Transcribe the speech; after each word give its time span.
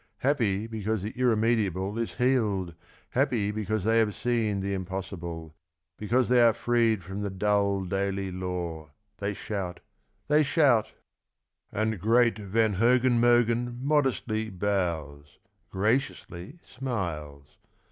Happy 0.21 0.65
because 0.65 1.03
the 1.03 1.11
irremediable 1.11 1.95
is 1.99 2.15
healed, 2.15 2.73
Happy 3.11 3.51
because 3.51 3.83
they 3.83 3.99
have 3.99 4.15
seen 4.15 4.59
the 4.59 4.73
impossible. 4.73 5.53
Because 5.99 6.27
they 6.27 6.41
are 6.41 6.53
freed 6.53 7.03
from 7.03 7.21
the 7.21 7.29
dull 7.29 7.81
daily 7.85 8.31
law. 8.31 8.89
They 9.19 9.35
shout, 9.35 9.79
they 10.27 10.41
shout. 10.41 10.91
And 11.71 11.99
great 12.01 12.39
Van 12.39 12.73
Hogen 12.77 13.19
Mogen 13.21 13.79
Modestly 13.79 14.49
bows, 14.49 15.37
graciously 15.69 16.57
smiles. 16.65 17.57